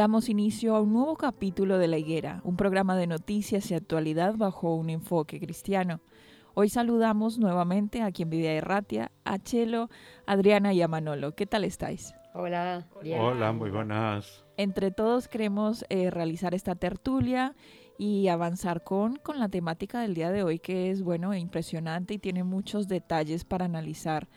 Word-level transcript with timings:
Damos 0.00 0.30
inicio 0.30 0.76
a 0.76 0.80
un 0.80 0.94
nuevo 0.94 1.14
capítulo 1.14 1.76
de 1.76 1.86
La 1.86 1.98
Higuera, 1.98 2.40
un 2.42 2.56
programa 2.56 2.96
de 2.96 3.06
noticias 3.06 3.70
y 3.70 3.74
actualidad 3.74 4.34
bajo 4.34 4.74
un 4.74 4.88
enfoque 4.88 5.38
cristiano. 5.38 6.00
Hoy 6.54 6.70
saludamos 6.70 7.38
nuevamente 7.38 8.00
a 8.00 8.10
quien 8.10 8.30
vive 8.30 8.56
Erratia, 8.56 9.12
a 9.26 9.38
Chelo, 9.38 9.90
Adriana 10.24 10.72
y 10.72 10.80
a 10.80 10.88
Manolo. 10.88 11.34
¿Qué 11.34 11.44
tal 11.44 11.64
estáis? 11.64 12.14
Hola. 12.32 12.88
Hola, 13.18 13.52
muy 13.52 13.68
buenas. 13.68 14.42
Entre 14.56 14.90
todos 14.90 15.28
queremos 15.28 15.84
eh, 15.90 16.08
realizar 16.08 16.54
esta 16.54 16.76
tertulia 16.76 17.54
y 17.98 18.28
avanzar 18.28 18.82
con, 18.82 19.16
con 19.16 19.38
la 19.38 19.50
temática 19.50 20.00
del 20.00 20.14
día 20.14 20.30
de 20.30 20.42
hoy 20.42 20.60
que 20.60 20.90
es 20.90 21.02
bueno 21.02 21.34
e 21.34 21.38
impresionante 21.38 22.14
y 22.14 22.18
tiene 22.18 22.42
muchos 22.42 22.88
detalles 22.88 23.44
para 23.44 23.66
analizar. 23.66 24.28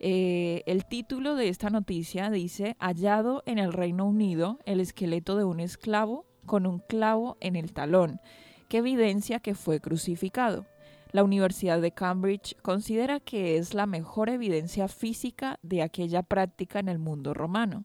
Eh, 0.00 0.62
el 0.66 0.84
título 0.84 1.34
de 1.34 1.48
esta 1.48 1.70
noticia 1.70 2.30
dice 2.30 2.76
hallado 2.78 3.42
en 3.46 3.58
el 3.58 3.72
Reino 3.72 4.06
Unido 4.06 4.58
el 4.64 4.80
esqueleto 4.80 5.36
de 5.36 5.44
un 5.44 5.58
esclavo 5.58 6.24
con 6.46 6.66
un 6.66 6.78
clavo 6.78 7.36
en 7.40 7.56
el 7.56 7.72
talón, 7.72 8.20
que 8.68 8.78
evidencia 8.78 9.40
que 9.40 9.54
fue 9.54 9.80
crucificado. 9.80 10.66
La 11.10 11.24
Universidad 11.24 11.80
de 11.80 11.90
Cambridge 11.90 12.54
considera 12.62 13.18
que 13.18 13.56
es 13.56 13.74
la 13.74 13.86
mejor 13.86 14.28
evidencia 14.28 14.88
física 14.88 15.58
de 15.62 15.82
aquella 15.82 16.22
práctica 16.22 16.78
en 16.78 16.88
el 16.88 16.98
mundo 16.98 17.34
romano. 17.34 17.84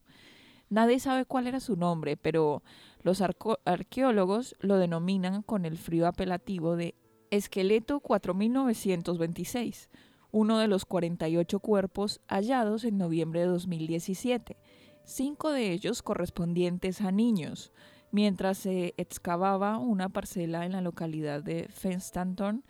Nadie 0.70 1.00
sabe 1.00 1.26
cuál 1.26 1.48
era 1.48 1.60
su 1.60 1.78
nombre, 1.78 2.18
pero 2.18 2.64
los 3.02 3.22
arqueólogos 3.22 4.56
lo 4.60 4.78
denominan 4.78 5.42
con 5.42 5.66
el 5.66 5.78
frío 5.78 6.08
apelativo 6.08 6.76
de 6.76 6.96
esqueleto 7.32 8.00
4926, 8.00 9.90
uno 10.34 10.58
de 10.58 10.68
los 10.68 10.84
48 10.86 11.60
cuerpos 11.60 12.20
hallados 12.28 12.84
en 12.86 12.98
noviembre 12.98 13.42
de 13.42 13.46
2017, 13.46 14.58
cinco 15.04 15.52
de 15.52 15.72
ellos 15.72 16.02
correspondientes 16.02 17.02
a 17.02 17.12
niños, 17.12 17.72
mientras 18.10 18.58
se 18.58 18.96
excavaba 18.98 19.78
una 19.78 20.10
parcela 20.10 20.66
en 20.66 20.72
la 20.72 20.82
localidad 20.82 21.44
de 21.44 21.68
Fenstanton, 21.70 22.64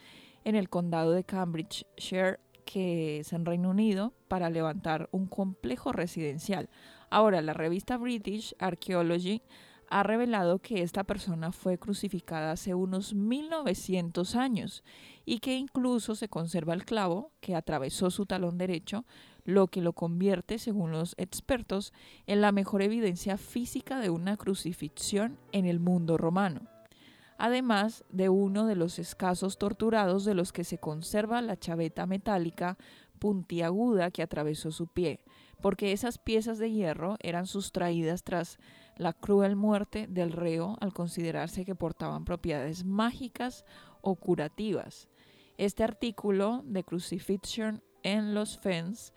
en 0.43 0.55
el 0.55 0.67
condado 0.69 1.13
de 1.13 1.23
Cambridgeshire, 1.23 2.41
que 2.65 3.19
es 3.19 3.31
en 3.31 3.45
Reino 3.45 3.69
Unido, 3.69 4.13
para 4.27 4.49
levantar 4.49 5.07
un 5.11 5.27
complejo 5.27 5.93
residencial. 5.93 6.69
Ahora, 7.09 7.41
la 7.41 7.53
revista 7.53 7.95
British 7.95 8.55
Archaeology 8.59 9.41
ha 9.93 10.01
revelado 10.01 10.57
que 10.57 10.81
esta 10.81 11.03
persona 11.03 11.51
fue 11.51 11.77
crucificada 11.77 12.53
hace 12.53 12.73
unos 12.73 13.13
1900 13.13 14.35
años 14.35 14.83
y 15.23 15.37
que 15.37 15.55
incluso 15.55 16.15
se 16.15 16.29
conserva 16.29 16.73
el 16.73 16.83
clavo 16.83 17.31
que 17.41 17.53
atravesó 17.53 18.09
su 18.09 18.25
talón 18.25 18.57
derecho, 18.57 19.05
lo 19.45 19.67
que 19.67 19.81
lo 19.81 19.93
convierte, 19.93 20.57
según 20.57 20.91
los 20.91 21.13
expertos, 21.19 21.93
en 22.25 22.41
la 22.41 22.51
mejor 22.51 22.81
evidencia 22.81 23.37
física 23.37 23.99
de 23.99 24.09
una 24.09 24.35
crucifixión 24.35 25.37
en 25.51 25.67
el 25.67 25.79
mundo 25.79 26.17
romano. 26.17 26.61
Además 27.37 28.03
de 28.09 28.29
uno 28.29 28.65
de 28.65 28.75
los 28.75 28.97
escasos 28.97 29.59
torturados 29.59 30.25
de 30.25 30.33
los 30.33 30.51
que 30.51 30.63
se 30.63 30.79
conserva 30.79 31.39
la 31.43 31.59
chaveta 31.59 32.07
metálica 32.07 32.79
puntiaguda 33.19 34.09
que 34.09 34.23
atravesó 34.23 34.71
su 34.71 34.87
pie, 34.87 35.19
porque 35.63 35.93
esas 35.93 36.17
piezas 36.17 36.59
de 36.59 36.73
hierro 36.73 37.15
eran 37.21 37.47
sustraídas 37.47 38.25
tras 38.25 38.59
la 38.97 39.13
cruel 39.13 39.55
muerte 39.55 40.07
del 40.07 40.33
reo 40.33 40.77
al 40.81 40.91
considerarse 40.91 41.63
que 41.63 41.73
portaban 41.73 42.25
propiedades 42.25 42.83
mágicas 42.83 43.63
o 44.01 44.17
curativas. 44.17 45.07
Este 45.57 45.85
artículo 45.85 46.63
de 46.65 46.83
Crucifixion 46.83 47.81
en 48.03 48.33
los 48.33 48.59
Fens, 48.59 49.13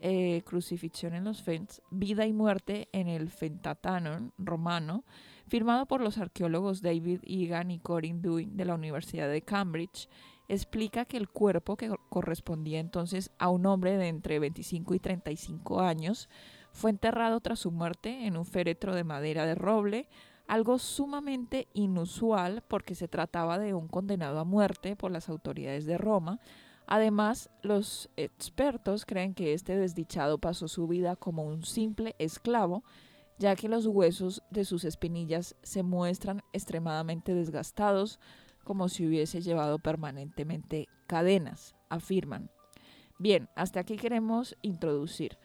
eh, 0.00 0.42
Crucifixión 0.46 1.14
en 1.14 1.24
los 1.24 1.42
Fens, 1.42 1.82
Vida 1.90 2.26
y 2.26 2.32
Muerte 2.32 2.88
en 2.92 3.08
el 3.08 3.28
Fentatanon 3.28 4.32
romano, 4.38 5.04
firmado 5.48 5.86
por 5.86 6.00
los 6.00 6.16
arqueólogos 6.18 6.80
David 6.80 7.22
Egan 7.24 7.72
y 7.72 7.80
Corinne 7.80 8.20
Dewey 8.22 8.46
de 8.52 8.64
la 8.66 8.76
Universidad 8.76 9.28
de 9.28 9.42
Cambridge, 9.42 10.08
explica 10.48 11.04
que 11.04 11.16
el 11.16 11.28
cuerpo, 11.28 11.76
que 11.76 11.94
correspondía 12.08 12.80
entonces 12.80 13.30
a 13.38 13.50
un 13.50 13.66
hombre 13.66 13.96
de 13.96 14.08
entre 14.08 14.38
25 14.38 14.94
y 14.94 14.98
35 14.98 15.80
años, 15.80 16.28
fue 16.72 16.90
enterrado 16.90 17.40
tras 17.40 17.60
su 17.60 17.70
muerte 17.70 18.26
en 18.26 18.36
un 18.36 18.44
féretro 18.44 18.94
de 18.94 19.04
madera 19.04 19.46
de 19.46 19.54
roble, 19.54 20.08
algo 20.46 20.78
sumamente 20.78 21.68
inusual 21.74 22.62
porque 22.66 22.94
se 22.94 23.08
trataba 23.08 23.58
de 23.58 23.74
un 23.74 23.86
condenado 23.88 24.38
a 24.38 24.44
muerte 24.44 24.96
por 24.96 25.10
las 25.10 25.28
autoridades 25.28 25.84
de 25.84 25.98
Roma. 25.98 26.40
Además, 26.86 27.50
los 27.62 28.08
expertos 28.16 29.04
creen 29.04 29.34
que 29.34 29.52
este 29.52 29.76
desdichado 29.76 30.38
pasó 30.38 30.68
su 30.68 30.88
vida 30.88 31.16
como 31.16 31.44
un 31.44 31.64
simple 31.64 32.16
esclavo, 32.18 32.82
ya 33.38 33.54
que 33.56 33.68
los 33.68 33.86
huesos 33.86 34.42
de 34.50 34.64
sus 34.64 34.84
espinillas 34.84 35.54
se 35.62 35.82
muestran 35.82 36.42
extremadamente 36.54 37.34
desgastados, 37.34 38.18
como 38.68 38.90
si 38.90 39.06
hubiese 39.06 39.40
llevado 39.40 39.78
permanentemente 39.78 40.90
cadenas, 41.06 41.74
afirman. 41.88 42.50
Bien, 43.18 43.48
hasta 43.56 43.80
aquí 43.80 43.96
queremos 43.96 44.58
introducir 44.60 45.38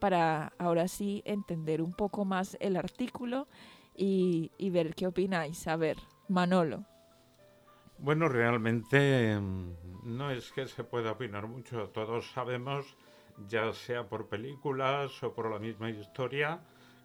para 0.00 0.54
ahora 0.58 0.88
sí 0.88 1.20
entender 1.26 1.82
un 1.82 1.92
poco 1.92 2.24
más 2.24 2.56
el 2.58 2.76
artículo 2.76 3.48
y, 3.94 4.50
ver 4.70 4.94
qué 4.94 5.06
opináis. 5.06 5.68
A 5.68 5.76
ver, 5.76 5.98
Manolo. 6.28 6.86
Bueno, 7.98 8.30
realmente 8.30 9.38
mm, 9.38 10.16
no 10.16 10.30
es 10.30 10.50
que 10.50 10.66
se 10.66 10.82
pueda 10.82 11.12
opinar 11.12 11.48
mucho. 11.48 11.90
Todos 11.90 12.30
sabemos, 12.30 12.96
ya 13.46 13.74
sea 13.74 14.08
por 14.08 14.30
películas 14.30 15.22
o 15.22 15.34
por 15.34 15.50
la 15.50 15.58
misma 15.58 15.90
historia, 15.90 16.62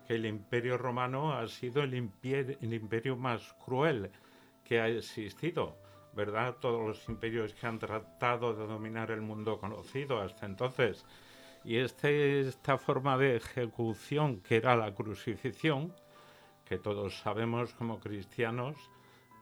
que 0.07 0.15
el 0.15 0.25
imperio 0.25 0.77
romano 0.77 1.33
ha 1.33 1.45
sido 1.49 1.83
el 1.83 1.95
imperio 1.95 3.17
más 3.17 3.53
cruel 3.65 4.09
que 4.65 4.81
ha 4.81 4.89
existido. 4.89 5.77
¿Verdad? 6.13 6.57
Todos 6.61 6.87
los 6.87 7.09
imperios 7.09 7.53
que 7.53 7.67
han 7.67 7.77
tratado 7.77 8.53
de 8.53 8.65
dominar 8.65 9.11
el 9.11 9.21
mundo 9.21 9.59
conocido 9.59 10.21
hasta 10.21 10.45
entonces 10.45 11.05
y 11.65 11.77
este, 11.77 12.41
esta 12.41 12.77
forma 12.77 13.17
de 13.17 13.37
ejecución, 13.37 14.39
que 14.41 14.57
era 14.57 14.75
la 14.75 14.93
crucifixión, 14.93 15.93
que 16.63 16.77
todos 16.77 17.17
sabemos 17.17 17.73
como 17.73 17.99
cristianos 17.99 18.77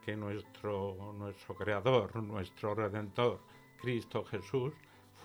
que 0.05 0.15
nuestro, 0.15 1.13
nuestro 1.17 1.53
Creador, 1.55 2.15
nuestro 2.23 2.75
Redentor, 2.75 3.41
Cristo 3.81 4.23
Jesús, 4.23 4.73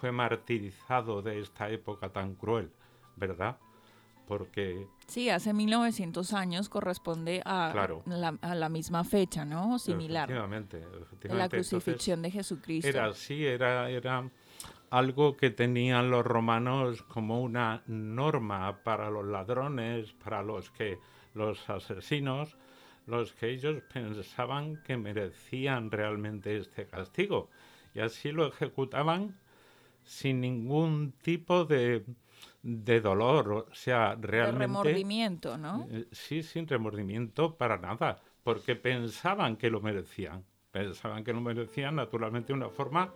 fue 0.00 0.10
martirizado 0.10 1.22
de 1.22 1.40
esta 1.40 1.70
época 1.70 2.08
tan 2.10 2.34
cruel, 2.34 2.72
¿verdad? 3.16 3.58
Porque... 4.28 4.86
Sí, 5.06 5.30
hace 5.30 5.54
1900 5.54 6.34
años 6.34 6.68
corresponde 6.68 7.40
a, 7.46 7.72
la, 8.04 8.38
a 8.42 8.54
la, 8.54 8.68
misma 8.68 9.02
fecha, 9.02 9.46
¿no? 9.46 9.78
Similar. 9.78 10.30
Efectivamente. 10.30 10.84
La 11.22 11.48
crucifixión 11.48 12.20
de 12.20 12.30
Jesucristo. 12.30 12.86
Era 12.86 13.06
así, 13.06 13.46
era, 13.46 13.90
era 13.90 14.30
algo 14.90 15.36
que 15.36 15.50
tenían 15.50 16.10
los 16.10 16.26
romanos 16.26 17.02
como 17.02 17.42
una 17.42 17.82
norma 17.86 18.82
para 18.84 19.10
los 19.10 19.26
ladrones, 19.26 20.12
para 20.12 20.42
los 20.42 20.70
que 20.70 20.98
los 21.32 21.68
asesinos, 21.70 22.56
los 23.06 23.32
que 23.32 23.48
ellos 23.48 23.82
pensaban 23.92 24.82
que 24.82 24.98
merecían 24.98 25.90
realmente 25.90 26.58
este 26.58 26.86
castigo. 26.86 27.48
Y 27.94 28.00
así 28.00 28.30
lo 28.30 28.46
ejecutaban 28.46 29.38
sin 30.04 30.40
ningún 30.42 31.12
tipo 31.22 31.64
de, 31.64 32.04
de 32.62 33.00
dolor, 33.00 33.66
o 33.70 33.74
sea, 33.74 34.16
realmente... 34.20 34.58
De 34.58 34.66
remordimiento, 34.66 35.56
¿no? 35.56 35.86
Eh, 35.90 36.06
sí, 36.12 36.42
sin 36.42 36.66
remordimiento 36.66 37.56
para 37.56 37.78
nada, 37.78 38.20
porque 38.42 38.76
pensaban 38.76 39.56
que 39.56 39.70
lo 39.70 39.80
merecían. 39.80 40.44
Pensaban 40.70 41.24
que 41.24 41.32
lo 41.32 41.40
merecían, 41.40 41.96
naturalmente, 41.96 42.48
de 42.48 42.58
una 42.58 42.68
forma 42.68 43.12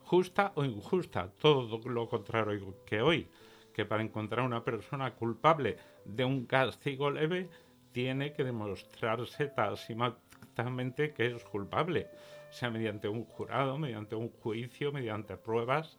justa 0.00 0.52
o 0.54 0.64
injusta, 0.64 1.30
todo 1.38 1.78
lo 1.88 2.08
contrario 2.08 2.84
que 2.86 3.02
hoy, 3.02 3.28
que 3.74 3.84
para 3.84 4.02
encontrar 4.02 4.46
una 4.46 4.64
persona 4.64 5.14
culpable 5.14 5.76
de 6.04 6.24
un 6.24 6.46
castigo 6.46 7.10
leve, 7.10 7.50
tiene 7.92 8.32
que 8.32 8.44
demostrarse 8.44 9.48
tácitamente 9.48 11.12
que 11.12 11.26
es 11.26 11.44
culpable, 11.44 12.08
sea 12.50 12.70
mediante 12.70 13.08
un 13.08 13.24
jurado, 13.24 13.78
mediante 13.78 14.14
un 14.14 14.30
juicio, 14.30 14.92
mediante 14.92 15.36
pruebas, 15.36 15.98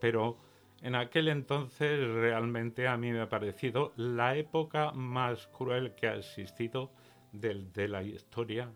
pero 0.00 0.38
en 0.86 0.94
aquel 0.94 1.26
entonces 1.26 1.98
realmente 2.14 2.86
a 2.86 2.96
mí 2.96 3.10
me 3.10 3.20
ha 3.20 3.28
parecido 3.28 3.92
la 3.96 4.36
época 4.36 4.92
más 4.92 5.48
cruel 5.48 5.96
que 5.96 6.06
ha 6.06 6.14
existido 6.14 6.92
de 7.32 7.88
la 7.88 8.04
historia 8.04 8.72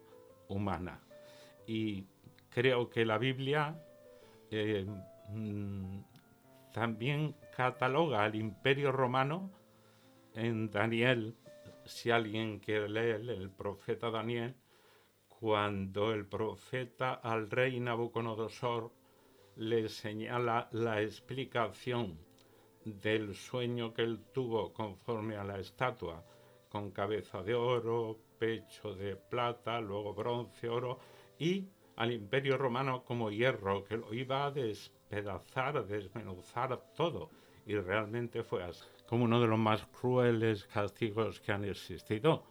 humana. 0.49 1.01
Y 1.69 2.09
creo 2.49 2.91
que 2.91 3.05
la 3.05 3.17
Biblia 3.17 3.81
eh, 4.51 4.89
mm, 5.29 6.01
también 6.73 7.37
cataloga 7.57 8.25
al 8.25 8.35
imperio 8.35 8.91
romano 8.91 9.53
en 10.35 10.69
Daniel, 10.69 11.37
si 11.85 12.11
alguien 12.11 12.59
quiere 12.59 12.89
leer 12.89 13.21
el 13.31 13.51
profeta 13.51 14.11
Daniel, 14.11 14.57
cuando 15.29 16.13
el 16.13 16.27
profeta 16.27 17.13
al 17.15 17.49
rey 17.49 17.79
Nabucodonosor 17.79 18.91
le 19.57 19.89
señala 19.89 20.69
la 20.73 21.03
explicación 21.03 22.19
del 22.85 23.35
sueño 23.35 23.93
que 23.93 24.03
él 24.03 24.21
tuvo 24.33 24.73
conforme 24.73 25.37
a 25.37 25.45
la 25.45 25.59
estatua, 25.59 26.25
con 26.69 26.91
cabeza 26.91 27.43
de 27.43 27.55
oro, 27.55 28.19
pecho 28.39 28.95
de 28.95 29.17
plata, 29.17 29.81
luego 29.81 30.15
bronce, 30.15 30.69
oro, 30.69 30.99
y 31.39 31.69
al 31.97 32.13
imperio 32.13 32.57
romano 32.57 33.05
como 33.05 33.31
hierro, 33.31 33.85
que 33.85 33.97
lo 33.97 34.15
iba 34.15 34.47
a 34.47 34.51
despedazar, 34.51 35.87
desmenuzar 35.87 36.95
todo. 36.95 37.31
Y 37.67 37.77
realmente 37.77 38.43
fue 38.43 38.63
así, 38.63 38.87
como 39.07 39.25
uno 39.25 39.41
de 39.41 39.47
los 39.47 39.59
más 39.59 39.85
crueles 39.87 40.65
castigos 40.67 41.41
que 41.41 41.53
han 41.53 41.65
existido. 41.65 42.45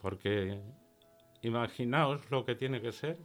Porque 0.00 0.60
imaginaos 1.42 2.30
lo 2.30 2.44
que 2.44 2.54
tiene 2.54 2.80
que 2.80 2.92
ser 2.92 3.18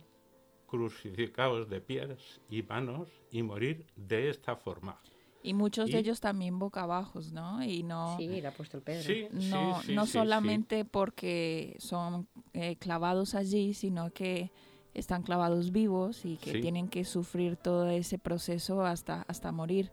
crucificados 0.76 1.70
de 1.70 1.82
pies 1.82 2.42
y 2.50 2.64
manos 2.64 3.10
y 3.32 3.44
morir 3.44 3.86
de 3.96 4.30
esta 4.30 4.56
forma. 4.56 5.00
Y 5.42 5.54
muchos 5.54 5.92
de 5.92 6.00
ellos 6.00 6.20
también 6.20 6.58
boca 6.58 6.82
abajo, 6.82 7.20
¿no? 7.32 7.64
Y 7.64 7.84
no, 7.84 8.18
sí, 8.18 8.28
le 8.28 8.48
ha 8.48 8.52
puesto 8.52 8.78
el 8.78 8.84
Pedro. 8.84 9.30
no, 9.32 9.82
no 9.84 10.06
solamente 10.08 10.86
porque 10.86 11.76
son 11.80 12.28
eh, 12.54 12.78
clavados 12.78 13.36
allí, 13.36 13.76
sino 13.76 14.10
que 14.12 14.52
están 14.96 15.22
clavados 15.22 15.72
vivos 15.72 16.26
y 16.26 16.38
que 16.38 16.60
tienen 16.62 16.88
que 16.88 17.06
sufrir 17.06 17.58
todo 17.58 17.90
ese 17.90 18.18
proceso 18.18 18.84
hasta, 18.84 19.22
hasta 19.28 19.52
morir. 19.52 19.92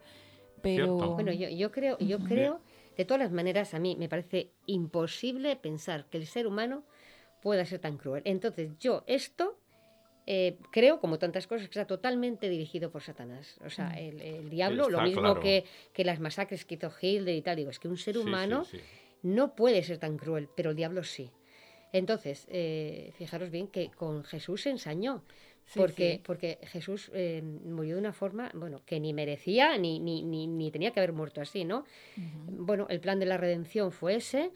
Pero 0.63 0.97
bueno, 0.97 1.33
yo, 1.33 1.49
yo 1.51 1.71
creo, 1.71 1.99
yo 1.99 2.19
creo, 2.21 2.61
de 2.97 3.05
todas 3.05 3.21
las 3.21 3.33
maneras, 3.33 3.75
a 3.75 3.79
mí 3.79 3.95
me 3.99 4.09
parece 4.09 4.53
imposible 4.67 5.57
pensar 5.57 6.07
que 6.07 6.17
el 6.17 6.27
ser 6.27 6.47
humano 6.47 6.85
pueda 7.43 7.67
ser 7.67 7.81
tan 7.81 7.99
cruel. 7.99 8.23
Entonces, 8.25 8.71
yo 8.79 9.05
esto 9.07 9.59
eh, 10.27 10.57
creo, 10.71 11.01
como 11.01 11.19
tantas 11.19 11.47
cosas, 11.47 11.69
que 11.69 11.73
está 11.73 11.87
totalmente 11.87 12.49
dirigido 12.49 12.91
por 12.91 13.03
Satanás. 13.03 13.59
O 13.65 13.71
sea, 13.71 13.91
el, 13.99 14.51
diablo, 14.51 14.89
lo 14.89 15.03
mismo 15.03 15.41
que, 15.41 15.65
que, 15.93 16.05
las 16.05 16.21
masacres 16.21 16.65
que 16.65 16.77
hizo 16.77 16.93
Hitler 17.01 17.35
y 17.35 17.43
tal, 17.43 17.57
digo, 17.57 17.71
es 17.71 17.79
que 17.79 17.89
un 17.89 17.97
ser 17.97 18.19
humano 18.19 18.65
no 19.23 19.55
puede 19.55 19.83
ser 19.83 19.99
tan 19.99 20.17
cruel, 20.17 20.49
pero 20.55 20.71
el 20.71 20.77
diablo 20.77 21.03
sí. 21.03 21.31
Entonces, 21.93 22.47
eh, 22.51 23.13
fijaros 23.17 23.51
bien 23.51 23.67
que 23.67 23.91
con 23.91 24.25
Jesús 24.25 24.63
se 24.63 24.71
ensañó. 24.71 25.25
porque, 25.75 26.21
porque 26.25 26.59
Jesús 26.65 27.11
eh, 27.15 27.43
murió 27.43 27.95
de 27.95 28.01
una 28.01 28.13
forma, 28.13 28.51
bueno, 28.55 28.83
que 28.85 29.01
ni 29.01 29.13
merecía 29.13 29.77
ni, 29.79 29.99
ni, 30.01 30.23
ni, 30.23 30.71
tenía 30.71 30.93
que 30.93 31.01
haber 31.01 31.13
muerto 31.13 31.41
así, 31.41 31.65
¿no? 31.65 31.85
Bueno, 32.47 32.87
el 32.91 33.01
plan 33.01 33.19
de 33.19 33.27
la 33.27 33.39
redención 33.39 33.91
fue 33.91 34.17
ese, 34.17 34.51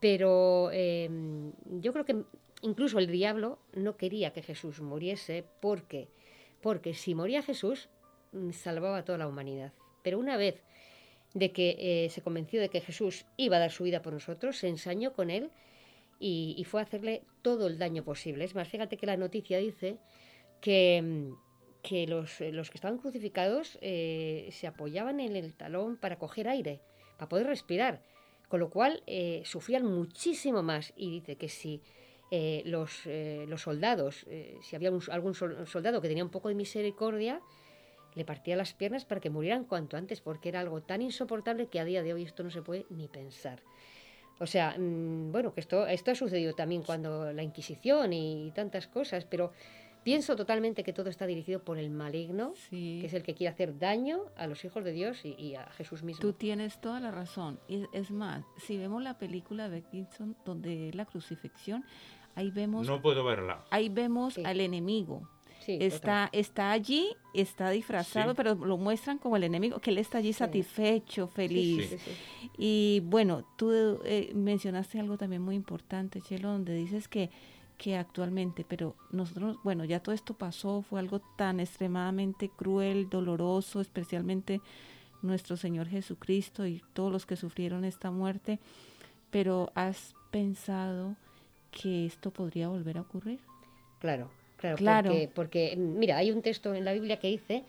pero 0.00 0.70
yo 0.72 1.92
creo 1.92 2.04
que 2.04 2.24
incluso 2.62 2.98
el 2.98 3.08
diablo 3.08 3.58
no 3.74 3.96
quería 3.96 4.32
que 4.32 4.42
Jesús 4.42 4.80
muriese 4.80 5.44
porque, 5.60 6.08
porque 6.60 6.94
si 6.94 7.14
moría 7.14 7.42
Jesús, 7.42 7.88
mm, 8.32 8.52
salvaba 8.52 8.98
a 8.98 9.04
toda 9.04 9.18
la 9.18 9.28
humanidad. 9.28 9.72
Pero 10.02 10.18
una 10.18 10.36
vez 10.36 10.62
de 11.34 11.52
que 11.52 11.76
eh, 11.78 12.10
se 12.10 12.22
convenció 12.22 12.60
de 12.60 12.68
que 12.68 12.80
Jesús 12.80 13.26
iba 13.36 13.56
a 13.56 13.60
dar 13.60 13.70
su 13.70 13.84
vida 13.84 14.02
por 14.02 14.12
nosotros, 14.12 14.56
se 14.56 14.68
ensañó 14.68 15.12
con 15.12 15.30
él 15.30 15.50
y, 16.18 16.64
fue 16.70 16.80
a 16.80 16.84
hacerle 16.84 17.24
todo 17.42 17.66
el 17.66 17.78
daño 17.78 18.04
posible. 18.04 18.44
Es 18.44 18.54
más, 18.54 18.68
fíjate 18.68 18.96
que 18.96 19.06
la 19.06 19.16
noticia 19.16 19.58
dice 19.58 19.98
que, 20.60 21.02
mm, 21.02 21.32
que 21.82 22.06
los, 22.06 22.40
los, 22.40 22.70
que 22.70 22.78
estaban 22.78 22.98
crucificados 22.98 23.76
eh, 23.80 24.48
se 24.52 24.68
apoyaban 24.68 25.18
en 25.18 25.34
el 25.34 25.54
talón 25.54 25.96
para 25.96 26.18
coger 26.18 26.48
aire, 26.48 26.80
para 27.18 27.28
poder 27.28 27.48
respirar, 27.48 28.02
con 28.48 28.60
lo 28.60 28.70
cual 28.70 29.02
eh, 29.06 29.42
sufrían 29.44 29.84
muchísimo 29.84 30.62
más. 30.62 30.92
Y 30.96 31.10
dice 31.10 31.36
que 31.36 31.48
si 31.48 31.82
eh, 32.32 32.62
los, 32.64 33.02
los, 33.06 33.60
soldados, 33.60 34.26
si 34.62 34.74
había 34.74 34.90
algún 35.10 35.34
soldado 35.34 36.00
que 36.00 36.08
tenía 36.08 36.24
un 36.24 36.30
poco 36.30 36.48
de 36.48 36.54
misericordia, 36.54 37.40
le 38.14 38.24
partía 38.24 38.56
las 38.56 38.72
piernas 38.74 39.04
para 39.04 39.20
que 39.20 39.30
murieran 39.30 39.64
cuanto 39.64 39.96
antes, 39.96 40.20
porque 40.20 40.48
era 40.48 40.60
algo 40.60 40.82
tan 40.82 41.02
insoportable 41.02 41.66
que 41.66 41.78
a 41.78 41.84
día 41.84 42.02
de 42.02 42.14
hoy 42.14 42.22
esto 42.22 42.42
no 42.42 42.50
se 42.50 42.62
puede 42.62 42.86
ni 42.90 43.08
pensar. 43.08 43.62
O 44.38 44.46
sea, 44.46 44.74
mm, 44.78 45.30
bueno, 45.30 45.54
que 45.54 45.60
esto, 45.60 45.86
esto 45.86 46.10
ha 46.10 46.14
sucedido 46.14 46.54
también 46.54 46.82
cuando 46.82 47.32
la 47.32 47.42
Inquisición 47.42 48.12
y 48.12 48.50
tantas 48.54 48.86
cosas, 48.88 49.24
pero 49.24 49.52
pienso 50.02 50.36
totalmente 50.36 50.82
que 50.82 50.92
todo 50.92 51.10
está 51.10 51.26
dirigido 51.26 51.62
por 51.62 51.78
el 51.78 51.90
maligno, 51.90 52.54
que 52.70 53.06
es 53.06 53.14
el 53.14 53.22
que 53.22 53.34
quiere 53.34 53.52
hacer 53.52 53.78
daño 53.78 54.24
a 54.36 54.46
los 54.46 54.64
hijos 54.64 54.84
de 54.84 54.92
Dios 54.92 55.24
y, 55.24 55.54
a 55.54 55.70
Jesús 55.72 56.02
mismo. 56.02 56.20
Tú 56.20 56.32
tienes 56.32 56.80
toda 56.80 57.00
la 57.00 57.10
razón. 57.10 57.60
Y 57.68 57.84
es 57.92 58.10
más, 58.10 58.44
si 58.58 58.78
vemos 58.78 59.02
la 59.02 59.18
película 59.18 59.68
de 59.68 59.82
Gibson, 59.90 60.36
donde 60.44 60.90
la 60.92 61.06
crucifixión, 61.06 61.84
ahí 62.34 62.50
vemos... 62.50 62.86
No 62.86 63.00
puedo 63.02 63.24
verla. 63.24 63.64
Ahí 63.70 63.88
vemos 63.88 64.38
al 64.38 64.60
enemigo. 64.60 65.28
Está, 65.66 66.28
está 66.32 66.72
allí, 66.72 67.14
está 67.34 67.70
disfrazado, 67.70 68.34
pero 68.34 68.54
lo 68.54 68.76
muestran 68.76 69.18
como 69.18 69.36
el 69.36 69.44
enemigo, 69.44 69.78
que 69.78 69.90
él 69.90 69.98
está 69.98 70.18
allí 70.18 70.32
satisfecho, 70.32 71.28
feliz. 71.28 71.96
y 72.58 73.00
bueno, 73.04 73.44
tú 73.56 74.00
eh, 74.04 74.32
mencionaste 74.34 74.98
algo 74.98 75.16
también 75.16 75.42
muy 75.42 75.54
importante, 75.54 76.20
Chelo, 76.20 76.48
donde 76.48 76.74
dices 76.74 77.08
que, 77.08 77.30
que 77.78 77.96
actualmente, 77.96 78.64
pero 78.66 78.96
nosotros, 79.10 79.58
bueno, 79.62 79.84
ya 79.84 80.00
todo 80.00 80.14
esto 80.14 80.34
pasó, 80.34 80.82
fue 80.82 81.00
algo 81.00 81.20
tan 81.36 81.60
extremadamente 81.60 82.48
cruel, 82.48 83.08
doloroso, 83.08 83.80
especialmente 83.80 84.60
nuestro 85.22 85.56
Señor 85.56 85.86
Jesucristo 85.86 86.66
y 86.66 86.82
todos 86.92 87.12
los 87.12 87.26
que 87.26 87.36
sufrieron 87.36 87.84
esta 87.84 88.10
muerte, 88.10 88.58
pero 89.30 89.70
¿has 89.74 90.14
pensado 90.30 91.16
que 91.72 92.06
esto 92.06 92.30
podría 92.30 92.68
volver 92.68 92.98
a 92.98 93.00
ocurrir? 93.00 93.40
Claro, 93.98 94.30
Claro, 94.76 95.12
Porque, 95.34 95.74
mira, 95.76 96.16
hay 96.18 96.30
un 96.30 96.40
texto 96.40 96.72
en 96.74 96.84
la 96.84 96.92
Biblia 96.92 97.18
que 97.18 97.28
dice 97.28 97.64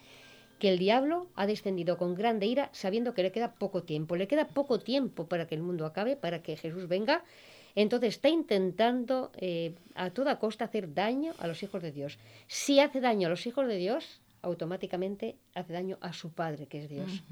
que 0.60 0.70
el 0.70 0.78
diablo 0.78 1.28
ha 1.36 1.48
descendido 1.48 1.98
con 1.98 2.14
grande 2.14 2.46
ira 2.46 2.70
sabiendo 2.72 3.14
que 3.14 3.24
le 3.24 3.32
queda 3.32 3.54
poco 3.54 3.84
tiempo. 3.84 4.16
Le 4.16 4.28
queda 4.28 4.48
poco 4.48 4.80
tiempo 4.80 5.26
para 5.28 5.48
que 5.48 5.56
el 5.56 5.62
mundo 5.64 5.86
acabe, 5.86 6.16
para 6.16 6.44
que 6.44 6.56
Jesús 6.56 6.88
venga. 6.88 7.24
Entonces 7.76 8.16
está 8.16 8.30
intentando 8.30 9.32
eh, 9.38 9.74
a 9.96 10.12
toda 10.12 10.38
costa 10.38 10.66
hacer 10.66 10.94
daño 10.94 11.34
a 11.40 11.48
los 11.48 11.64
hijos 11.64 11.82
de 11.82 11.92
Dios. 11.92 12.20
Si 12.48 12.80
hace 12.80 13.02
daño 13.02 13.28
a 13.28 13.32
los 13.32 13.48
hijos 13.48 13.68
de 13.68 13.78
Dios, 13.78 14.22
automáticamente 14.44 15.36
hace 15.56 15.74
daño 15.74 15.98
a 16.02 16.14
su 16.14 16.32
Padre, 16.32 16.68
que 16.68 16.84
es 16.84 16.90
Dios. 16.90 17.24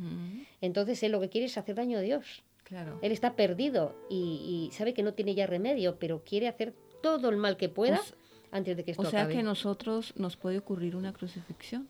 Entonces 0.61 1.03
él 1.03 1.11
lo 1.11 1.19
que 1.19 1.29
quiere 1.29 1.45
es 1.45 1.57
hacer 1.57 1.75
daño 1.75 1.99
a 1.99 2.01
Dios. 2.01 2.41
Claro. 2.71 2.99
Él 3.01 3.11
está 3.11 3.35
perdido 3.35 3.93
y, 4.09 4.69
sabe 4.71 4.93
que 4.93 5.03
no 5.03 5.13
tiene 5.13 5.35
ya 5.35 5.45
remedio, 5.45 5.99
pero 5.99 6.23
quiere 6.23 6.47
hacer 6.47 6.73
todo 7.03 7.27
el 7.27 7.35
mal 7.35 7.57
que 7.57 7.67
pueda. 7.67 7.97
Pues, 7.97 8.15
antes 8.49 8.77
de 8.77 8.85
que 8.85 8.91
esto 8.91 9.03
O 9.03 9.05
sea 9.05 9.27
que 9.27 9.43
nosotros 9.43 10.13
nos 10.15 10.37
puede 10.37 10.59
ocurrir 10.59 10.95
una 10.95 11.11
crucifixión. 11.11 11.89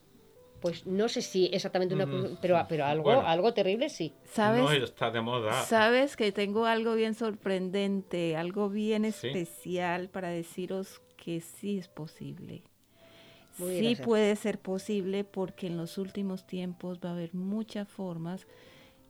pues 0.59 0.87
no 0.87 1.07
sé 1.07 1.21
si 1.21 1.51
exactamente 1.53 1.93
una 1.93 2.07
cruz, 2.07 2.35
pero, 2.41 2.65
pero 2.67 2.85
algo, 2.85 3.11
algo 3.11 3.53
terrible 3.53 3.89
sí. 3.89 4.15
¿Sabes? 4.23 4.63
No 4.63 4.71
está 4.71 5.11
de 5.11 5.21
moda. 5.21 5.53
Sabes 5.65 6.17
que 6.17 6.31
tengo 6.31 6.65
algo 6.65 6.95
bien 6.95 7.13
sorprendente, 7.13 8.35
algo 8.35 8.69
bien 8.69 9.05
especial 9.05 10.09
para 10.09 10.29
deciros 10.29 10.99
que 11.15 11.41
sí 11.41 11.77
es 11.77 11.87
posible. 11.89 12.63
sí 13.55 13.95
puede 14.03 14.35
ser 14.35 14.57
posible 14.57 15.25
porque 15.25 15.67
en 15.67 15.77
los 15.77 15.99
últimos 15.99 16.47
tiempos 16.47 16.99
va 17.05 17.09
a 17.09 17.13
haber 17.13 17.35
muchas 17.35 17.87
formas 17.87 18.47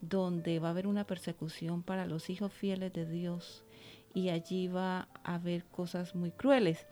donde 0.02 0.60
va 0.60 0.70
a 0.70 0.72
haber 0.72 0.88
una 0.88 1.06
persecución 1.06 1.84
para 1.84 2.06
los 2.06 2.30
hijos 2.30 2.52
fieles 2.52 2.92
de 2.94 3.06
Dios 3.06 3.64
y 4.14 4.30
allí 4.30 4.68
va 4.68 5.08
a 5.24 5.36
haber 5.36 5.64
cosas 5.66 6.16
muy 6.16 6.32
crueles. 6.32 6.86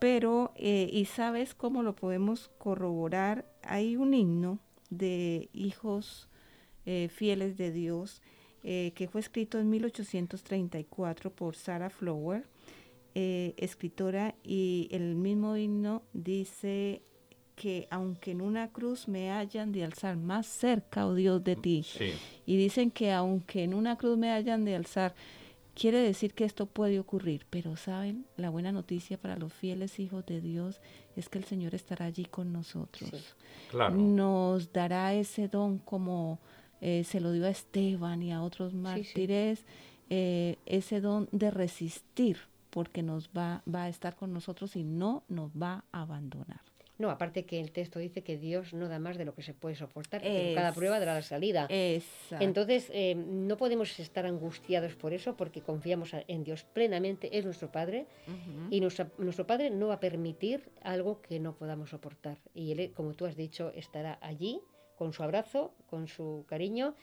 Pero, 0.00 0.52
eh, 0.56 0.88
¿y 0.90 1.04
sabes 1.04 1.54
cómo 1.54 1.82
lo 1.82 1.94
podemos 1.94 2.50
corroborar? 2.58 3.44
Hay 3.62 3.96
un 3.96 4.14
himno 4.14 4.58
de 4.88 5.50
hijos 5.52 6.28
eh, 6.86 7.08
fieles 7.12 7.56
de 7.58 7.70
Dios 7.70 8.22
eh, 8.62 8.92
que 8.94 9.08
fue 9.08 9.20
escrito 9.20 9.58
en 9.58 9.70
1834 9.70 11.30
por 11.30 11.54
Sarah 11.54 11.90
Flower, 11.90 12.46
escritora, 13.12 14.34
y 14.44 14.88
el 14.92 15.16
mismo 15.16 15.56
himno 15.56 16.02
dice 16.14 17.02
que 17.60 17.86
aunque 17.90 18.30
en 18.30 18.40
una 18.40 18.68
cruz 18.68 19.06
me 19.06 19.30
hayan 19.32 19.70
de 19.70 19.84
alzar 19.84 20.16
más 20.16 20.46
cerca, 20.46 21.06
oh 21.06 21.14
Dios, 21.14 21.44
de 21.44 21.56
ti. 21.56 21.84
Y 22.46 22.56
dicen 22.56 22.90
que 22.90 23.12
aunque 23.12 23.64
en 23.64 23.74
una 23.74 23.96
cruz 23.98 24.16
me 24.16 24.30
hayan 24.30 24.64
de 24.64 24.76
alzar, 24.76 25.14
quiere 25.74 25.98
decir 25.98 26.32
que 26.32 26.46
esto 26.46 26.64
puede 26.64 26.98
ocurrir. 26.98 27.44
Pero 27.50 27.76
saben, 27.76 28.24
la 28.38 28.48
buena 28.48 28.72
noticia 28.72 29.18
para 29.18 29.36
los 29.36 29.52
fieles 29.52 30.00
hijos 30.00 30.24
de 30.24 30.40
Dios 30.40 30.80
es 31.16 31.28
que 31.28 31.36
el 31.36 31.44
Señor 31.44 31.74
estará 31.74 32.06
allí 32.06 32.24
con 32.24 32.50
nosotros. 32.50 33.36
Nos 33.92 34.72
dará 34.72 35.12
ese 35.12 35.48
don 35.48 35.80
como 35.80 36.38
eh, 36.80 37.04
se 37.04 37.20
lo 37.20 37.30
dio 37.30 37.44
a 37.44 37.50
Esteban 37.50 38.22
y 38.22 38.32
a 38.32 38.40
otros 38.40 38.72
mártires, 38.72 39.66
eh, 40.08 40.56
ese 40.64 41.02
don 41.02 41.28
de 41.30 41.50
resistir, 41.50 42.38
porque 42.70 43.02
nos 43.02 43.28
va, 43.36 43.62
va 43.70 43.82
a 43.82 43.90
estar 43.90 44.16
con 44.16 44.32
nosotros 44.32 44.76
y 44.76 44.82
no 44.82 45.24
nos 45.28 45.50
va 45.50 45.84
a 45.92 46.00
abandonar. 46.00 46.69
No, 47.00 47.08
aparte 47.08 47.46
que 47.46 47.58
el 47.60 47.72
texto 47.72 47.98
dice 47.98 48.22
que 48.22 48.36
Dios 48.36 48.74
no 48.74 48.86
da 48.86 48.98
más 48.98 49.16
de 49.16 49.24
lo 49.24 49.34
que 49.34 49.40
se 49.40 49.54
puede 49.54 49.74
soportar, 49.74 50.20
cada 50.54 50.74
prueba 50.74 51.00
dará 51.00 51.14
la 51.14 51.22
salida. 51.22 51.66
Entonces, 51.70 52.90
eh, 52.92 53.14
no 53.14 53.56
podemos 53.56 53.98
estar 53.98 54.26
angustiados 54.26 54.96
por 54.96 55.14
eso 55.14 55.34
porque 55.34 55.62
confiamos 55.62 56.10
en 56.28 56.44
Dios 56.44 56.64
plenamente, 56.64 57.38
es 57.38 57.46
nuestro 57.46 57.72
Padre, 57.72 58.04
y 58.70 58.80
nuestro 58.80 59.46
Padre 59.46 59.70
no 59.70 59.88
va 59.88 59.94
a 59.94 60.00
permitir 60.00 60.68
algo 60.82 61.22
que 61.22 61.40
no 61.40 61.54
podamos 61.54 61.88
soportar. 61.88 62.36
Y 62.52 62.72
Él, 62.72 62.92
como 62.94 63.14
tú 63.14 63.24
has 63.24 63.34
dicho, 63.34 63.72
estará 63.74 64.18
allí 64.20 64.60
con 64.98 65.14
su 65.14 65.22
abrazo, 65.22 65.72
con 65.88 66.06
su 66.06 66.44
cariño. 66.46 66.94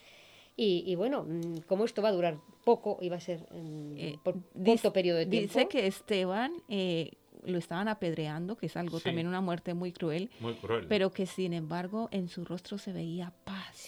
Y, 0.56 0.94
bueno, 0.96 1.24
mm, 1.24 1.62
como 1.68 1.86
esto 1.86 2.04
va 2.04 2.10
a 2.10 2.12
durar 2.12 2.38
poco 2.64 3.00
y 3.02 3.10
va 3.10 3.16
a 3.16 3.20
ser 3.20 3.48
mm, 3.52 3.98
eh, 3.98 4.20
por 4.24 4.36
corto 4.64 4.94
periodo 4.94 5.18
de 5.18 5.26
tiempo. 5.26 5.54
Dice 5.54 5.68
que 5.68 5.88
Esteban 5.88 6.52
eh, 6.70 7.14
lo 7.48 7.58
estaban 7.58 7.88
apedreando, 7.88 8.58
que 8.58 8.68
es 8.68 8.78
algo 8.78 9.00
también 9.00 9.28
una 9.28 9.42
muerte 9.42 9.74
muy 9.74 9.92
cruel, 9.92 10.30
pero 10.88 11.12
que 11.12 11.26
sin 11.26 11.54
embargo 11.54 12.10
en 12.12 12.28
su 12.28 12.46
rostro 12.46 12.78
se 12.78 12.92
veía 12.94 13.34
paz, 13.44 13.88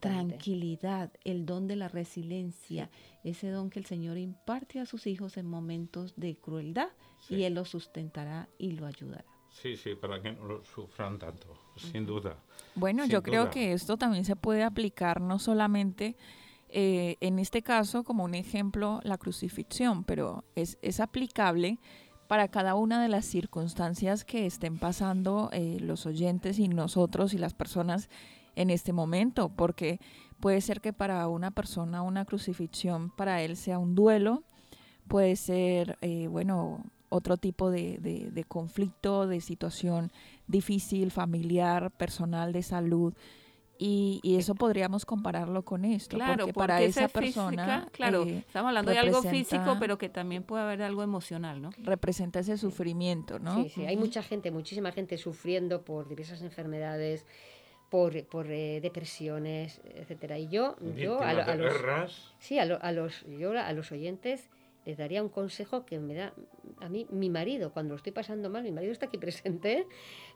tranquilidad, 0.00 1.12
el 1.24 1.46
don 1.46 1.66
de 1.66 1.76
la 1.76 1.88
resiliencia, 1.88 2.90
ese 3.22 3.50
don 3.50 3.70
que 3.70 3.78
el 3.78 3.86
Señor 3.86 4.18
imparte 4.18 4.80
a 4.80 4.86
sus 4.86 5.06
hijos 5.06 5.36
en 5.36 5.46
momentos 5.46 6.14
de 6.16 6.36
crueldad 6.36 6.88
y 7.28 7.42
Él 7.42 7.54
lo 7.54 7.64
sustentará 7.64 8.48
y 8.58 8.72
lo 8.72 8.86
ayudará. 8.86 9.24
Sí, 9.50 9.76
sí, 9.76 9.94
para 9.94 10.20
que 10.20 10.32
no 10.32 10.44
lo 10.46 10.64
sufran 10.64 11.18
tanto, 11.18 11.46
sin 11.76 12.04
duda. 12.04 12.36
Bueno, 12.74 13.06
yo 13.06 13.22
creo 13.22 13.50
que 13.50 13.72
esto 13.72 13.96
también 13.96 14.24
se 14.24 14.34
puede 14.34 14.64
aplicar 14.64 15.20
no 15.20 15.38
solamente 15.38 16.16
eh, 16.76 17.18
en 17.20 17.38
este 17.38 17.62
caso 17.62 18.02
como 18.02 18.24
un 18.24 18.34
ejemplo 18.34 19.00
la 19.04 19.16
crucifixión, 19.16 20.02
pero 20.02 20.44
es, 20.56 20.76
es 20.82 20.98
aplicable 20.98 21.78
para 22.26 22.48
cada 22.48 22.74
una 22.74 23.02
de 23.02 23.08
las 23.08 23.24
circunstancias 23.24 24.24
que 24.24 24.46
estén 24.46 24.78
pasando 24.78 25.50
eh, 25.52 25.78
los 25.80 26.06
oyentes 26.06 26.58
y 26.58 26.68
nosotros 26.68 27.34
y 27.34 27.38
las 27.38 27.54
personas 27.54 28.08
en 28.56 28.70
este 28.70 28.92
momento, 28.92 29.48
porque 29.48 30.00
puede 30.40 30.60
ser 30.60 30.80
que 30.80 30.92
para 30.92 31.26
una 31.28 31.50
persona 31.50 32.02
una 32.02 32.24
crucifixión 32.24 33.10
para 33.10 33.42
él 33.42 33.56
sea 33.56 33.78
un 33.78 33.94
duelo, 33.94 34.44
puede 35.08 35.36
ser, 35.36 35.98
eh, 36.00 36.28
bueno, 36.28 36.84
otro 37.08 37.36
tipo 37.36 37.70
de, 37.70 38.44
conflicto, 38.48 39.26
de 39.26 39.40
situación 39.40 40.10
difícil, 40.46 41.10
familiar, 41.10 41.90
personal, 41.92 42.52
de 42.52 42.62
salud. 42.62 43.14
Y, 43.78 44.20
eso 44.38 44.54
podríamos 44.54 45.04
compararlo 45.04 45.64
con 45.64 45.84
esto, 45.84 46.16
claro, 46.16 46.46
porque, 46.46 46.52
para 46.52 46.82
esa 46.82 47.08
persona, 47.08 47.88
claro, 47.92 48.24
eh, 48.24 48.44
estamos 48.46 48.68
hablando 48.68 48.90
de 48.90 48.98
algo 48.98 49.22
físico, 49.22 49.76
pero 49.80 49.98
que 49.98 50.08
también 50.08 50.42
puede 50.42 50.62
haber 50.62 50.82
algo 50.82 51.02
emocional, 51.02 51.60
¿no? 51.60 51.70
Representa 51.78 52.40
ese 52.40 52.56
sufrimiento, 52.56 53.38
¿no? 53.38 53.62
Sí, 53.62 53.68
sí, 53.70 53.86
hay 53.86 53.96
mucha 53.96 54.22
gente, 54.22 54.50
muchísima 54.50 54.92
gente 54.92 55.18
sufriendo 55.18 55.82
por 55.82 56.08
diversas 56.08 56.42
enfermedades, 56.42 57.26
por, 57.90 58.24
por 58.26 58.50
eh, 58.50 58.80
depresiones, 58.80 59.80
etcétera. 59.84 60.38
Y 60.38 60.48
yo, 60.48 60.76
yo 60.96 61.20
a, 61.20 61.32
los, 61.54 62.34
sí, 62.38 62.58
a, 62.58 62.64
los, 62.64 63.24
yo 63.26 63.52
a 63.58 63.72
los 63.72 63.92
oyentes 63.92 64.48
les 64.84 64.98
daría 64.98 65.22
un 65.22 65.28
consejo 65.28 65.86
que 65.86 65.98
me 65.98 66.14
da 66.14 66.34
a 66.80 66.88
mí 66.88 67.06
mi 67.10 67.30
marido 67.30 67.72
cuando 67.72 67.94
lo 67.94 67.96
estoy 67.96 68.12
pasando 68.12 68.50
mal, 68.50 68.62
mi 68.62 68.72
marido 68.72 68.92
está 68.92 69.06
aquí 69.06 69.18
presente, 69.18 69.86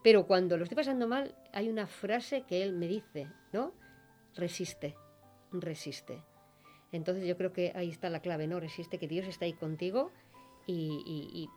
pero 0.02 0.26
cuando 0.26 0.56
lo 0.56 0.64
estoy 0.64 0.76
pasando 0.76 1.06
mal 1.06 1.34
hay 1.52 1.68
una 1.68 1.86
frase 1.86 2.42
que 2.42 2.62
él 2.62 2.72
me 2.72 2.88
dice, 2.88 3.28
¿no? 3.52 3.72
Resiste, 4.34 4.94
resiste. 5.52 6.22
Entonces 6.92 7.26
yo 7.26 7.36
creo 7.36 7.52
que 7.52 7.72
ahí 7.74 7.90
está 7.90 8.08
la 8.08 8.20
clave, 8.20 8.46
¿no? 8.46 8.60
Resiste, 8.60 8.98
que 8.98 9.08
Dios 9.08 9.26
está 9.26 9.44
ahí 9.44 9.52
contigo 9.52 10.10
y, 10.66 11.48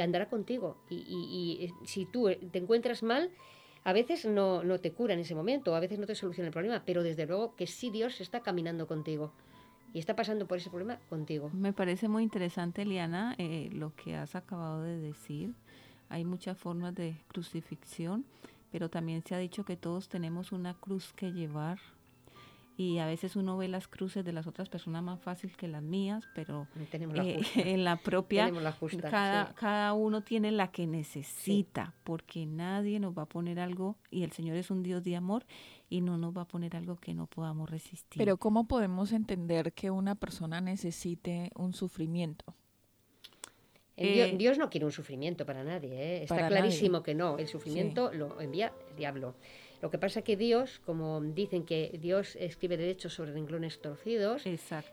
andará 0.00 0.28
contigo. 0.28 0.78
Y, 0.88 1.72
si 1.84 2.06
tú 2.06 2.30
te 2.50 2.58
encuentras 2.58 3.02
mal, 3.02 3.30
a 3.84 3.92
veces 3.92 4.24
no, 4.24 4.62
no 4.62 4.78
te 4.78 4.92
cura 4.92 5.14
en 5.14 5.20
ese 5.20 5.34
momento, 5.34 5.74
a 5.74 5.80
veces 5.80 5.98
no 5.98 6.06
te 6.06 6.14
soluciona 6.14 6.48
el 6.48 6.52
problema, 6.52 6.82
pero 6.86 7.02
desde 7.02 7.26
luego 7.26 7.54
que 7.56 7.66
sí 7.66 7.90
Dios 7.90 8.20
está 8.20 8.40
caminando 8.40 8.86
contigo 8.86 9.32
y 9.92 9.98
está 9.98 10.14
pasando 10.14 10.46
por 10.46 10.58
ese 10.58 10.70
problema 10.70 10.98
contigo. 11.08 11.50
Me 11.52 11.72
parece 11.72 12.08
muy 12.08 12.22
interesante, 12.22 12.82
Eliana, 12.82 13.34
eh, 13.38 13.70
lo 13.72 13.94
que 13.94 14.16
has 14.16 14.34
acabado 14.34 14.82
de 14.82 14.98
decir. 14.98 15.54
Hay 16.08 16.24
muchas 16.24 16.56
formas 16.56 16.94
de 16.94 17.16
crucifixión, 17.28 18.24
pero 18.70 18.88
también 18.88 19.22
se 19.22 19.34
ha 19.34 19.38
dicho 19.38 19.64
que 19.64 19.76
todos 19.76 20.08
tenemos 20.08 20.52
una 20.52 20.74
cruz 20.74 21.12
que 21.14 21.32
llevar 21.32 21.78
y 22.78 22.98
a 22.98 23.06
veces 23.06 23.34
uno 23.34 23.56
ve 23.56 23.66
las 23.66 23.88
cruces 23.88 24.24
de 24.24 24.32
las 24.32 24.46
otras 24.46 24.68
personas 24.68 25.02
más 25.02 25.20
fácil 25.20 25.56
que 25.56 25.66
las 25.66 25.82
mías, 25.82 26.22
pero 26.32 26.68
eh, 26.76 27.40
en 27.56 27.82
la 27.82 27.96
propia, 27.96 28.52
cada, 29.02 29.52
cada 29.54 29.94
uno 29.94 30.22
tiene 30.22 30.52
la 30.52 30.70
que 30.70 30.86
necesita, 30.86 31.92
porque 32.04 32.46
nadie 32.46 33.00
nos 33.00 33.18
va 33.18 33.22
a 33.22 33.26
poner 33.26 33.58
algo, 33.58 33.96
y 34.12 34.22
el 34.22 34.30
Señor 34.30 34.56
es 34.56 34.70
un 34.70 34.84
Dios 34.84 35.02
de 35.02 35.16
amor, 35.16 35.44
y 35.90 36.02
no 36.02 36.18
nos 36.18 36.36
va 36.36 36.42
a 36.42 36.44
poner 36.46 36.76
algo 36.76 36.94
que 36.94 37.14
no 37.14 37.26
podamos 37.26 37.68
resistir. 37.68 38.16
Pero 38.16 38.36
¿cómo 38.36 38.68
podemos 38.68 39.10
entender 39.10 39.72
que 39.72 39.90
una 39.90 40.14
persona 40.14 40.60
necesite 40.60 41.50
un 41.56 41.72
sufrimiento? 41.72 42.54
Eh, 43.96 44.36
Dios, 44.38 44.56
no 44.56 44.70
quiere 44.70 44.86
un 44.86 44.92
sufrimiento 44.92 45.44
para 45.44 45.64
nadie, 45.64 45.90
¿eh? 45.92 46.22
está 46.22 46.46
clarísimo 46.46 47.02
que 47.02 47.16
no, 47.16 47.38
el 47.38 47.48
sufrimiento 47.48 48.12
lo 48.12 48.40
envía 48.40 48.72
el 48.90 48.96
diablo. 48.96 49.34
Lo 49.80 49.90
que 49.90 49.98
pasa 49.98 50.20
es 50.20 50.24
que 50.24 50.36
Dios, 50.36 50.80
como 50.84 51.20
dicen 51.20 51.64
que 51.64 51.96
Dios 52.00 52.36
escribe 52.36 52.76
derechos 52.76 53.14
sobre 53.14 53.32
renglones 53.32 53.80
torcidos, 53.80 54.42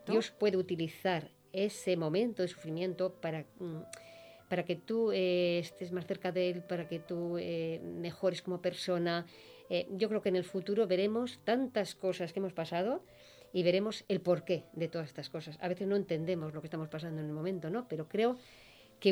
Dios 0.08 0.32
puede 0.32 0.58
utilizar 0.58 1.32
ese 1.54 1.98
momento 1.98 2.42
de 2.42 2.50
sufrimiento 2.50 3.14
para, 3.14 3.46
mm, 3.60 3.82
para 4.50 4.64
que 4.64 4.76
tú 4.76 5.12
eh, 5.12 5.60
estés 5.60 5.92
más 5.92 6.06
cerca 6.06 6.32
de 6.32 6.50
Él, 6.50 6.62
para 6.62 6.88
que 6.88 7.00
tú 7.00 7.38
eh, 7.40 7.82
mejores 7.84 8.42
como 8.42 8.62
persona. 8.62 9.26
Eh, 9.70 9.88
yo 9.92 10.08
creo 10.10 10.22
que 10.22 10.30
en 10.30 10.36
el 10.36 10.44
futuro 10.44 10.86
veremos 10.86 11.40
tantas 11.44 11.96
cosas 11.96 12.34
que 12.34 12.40
hemos 12.40 12.54
pasado 12.54 13.04
y 13.54 13.64
veremos 13.64 14.04
el 14.10 14.22
porqué 14.22 14.66
de 14.74 14.88
todas 14.90 15.08
estas 15.08 15.30
cosas. 15.30 15.58
A 15.62 15.68
veces 15.68 15.88
no 15.88 15.96
entendemos 15.96 16.54
lo 16.54 16.62
que 16.62 16.68
estamos 16.68 16.90
pasando 16.90 17.22
en 17.22 17.28
el 17.28 17.34
momento, 17.34 17.70
¿no? 17.70 17.88
Pero 17.88 18.08
creo 18.08 18.36
que 18.36 18.42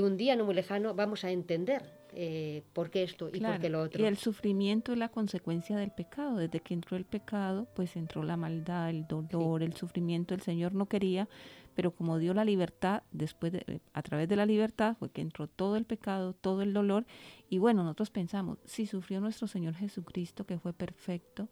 un 0.02 0.18
día 0.18 0.36
no 0.36 0.46
muy 0.46 0.56
lejano 0.56 0.94
vamos 0.94 1.24
a 1.24 1.32
entender 1.32 1.84
eh, 2.16 2.63
por 2.74 2.92
qué 2.92 3.04
esto 3.04 3.30
y 3.34 3.40
por 3.40 3.60
qué 3.60 3.70
lo 3.70 3.82
otro. 3.82 4.02
Y 4.02 4.06
el 4.06 4.18
sufrimiento 4.18 4.92
es 4.92 4.98
la 4.98 5.10
consecuencia 5.10 5.78
del 5.78 5.92
pecado. 5.92 6.38
Desde 6.38 6.60
que 6.60 6.74
entró 6.74 6.96
el 6.98 7.06
pecado, 7.06 7.68
pues 7.75 7.96
entró 7.96 8.24
la 8.24 8.38
maldad, 8.38 8.90
el 8.90 9.08
dolor, 9.08 9.63
el 9.63 9.74
sufrimiento. 9.74 10.34
El 10.34 10.42
Señor 10.42 10.74
no 10.74 10.86
quería, 10.88 11.28
pero 11.74 11.92
como 11.92 12.20
dio 12.20 12.34
la 12.34 12.46
libertad, 12.46 13.04
después 13.12 13.52
de, 13.52 13.82
a 13.94 14.02
través 14.04 14.30
de 14.30 14.36
la 14.36 14.46
libertad 14.46 14.96
fue 14.98 15.10
que 15.10 15.22
entró 15.22 15.48
todo 15.48 15.75
el 15.75 15.86
pecado, 15.86 16.34
todo 16.34 16.62
el 16.62 16.74
dolor. 16.74 17.06
Y 17.50 17.58
bueno, 17.58 17.84
nosotros 17.84 18.12
pensamos, 18.12 18.60
si 18.66 18.86
sufrió 18.86 19.20
nuestro 19.20 19.48
Señor 19.48 19.74
Jesucristo, 19.75 20.46
que 20.46 20.60
fue 20.60 20.74
perfecto, 20.74 21.50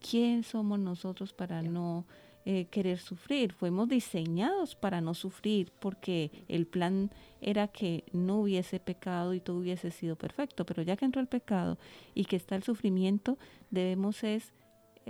¿quién 0.00 0.44
somos 0.44 0.78
nosotros 0.78 1.32
para 1.32 1.62
no 1.62 2.06
eh, 2.50 2.64
querer 2.70 2.98
sufrir, 2.98 3.52
fuimos 3.52 3.90
diseñados 3.90 4.74
para 4.74 5.02
no 5.02 5.12
sufrir, 5.12 5.70
porque 5.78 6.30
el 6.48 6.66
plan 6.66 7.10
era 7.42 7.68
que 7.68 8.04
no 8.14 8.40
hubiese 8.40 8.80
pecado 8.80 9.34
y 9.34 9.40
todo 9.40 9.58
hubiese 9.58 9.90
sido 9.90 10.16
perfecto, 10.16 10.64
pero 10.64 10.80
ya 10.80 10.96
que 10.96 11.04
entró 11.04 11.20
el 11.20 11.26
pecado 11.26 11.76
y 12.14 12.24
que 12.24 12.36
está 12.36 12.56
el 12.56 12.62
sufrimiento, 12.62 13.36
debemos 13.70 14.24
es 14.24 14.54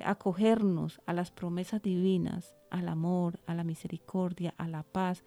acogernos 0.02 1.00
a 1.07 1.12
las 1.12 1.30
promesas 1.30 1.80
divinas, 1.80 2.57
al 2.71 2.88
amor, 2.88 3.38
a 3.47 3.54
la 3.54 3.62
misericordia, 3.62 4.52
a 4.59 4.66
la 4.66 4.83
paz. 4.83 5.23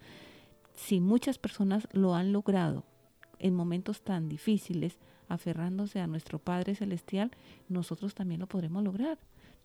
Si 0.74 1.00
muchas 1.00 1.38
personas 1.38 1.88
lo 1.92 2.14
han 2.14 2.30
logrado 2.30 2.84
en 3.38 3.54
momentos 3.54 4.02
tan 4.02 4.28
difíciles, 4.28 4.98
aferrándose 5.28 5.98
a 6.00 6.06
nuestro 6.06 6.38
Padre 6.38 6.74
Celestial, 6.74 7.30
nosotros 7.70 8.14
también 8.14 8.40
lo 8.40 8.48
podremos 8.48 8.84
lograr. 8.84 9.16